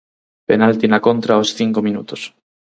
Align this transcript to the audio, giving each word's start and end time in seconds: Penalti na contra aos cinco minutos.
Penalti 0.49 0.85
na 0.89 0.99
contra 1.07 1.31
aos 1.35 1.49
cinco 1.59 1.79
minutos. 1.87 2.21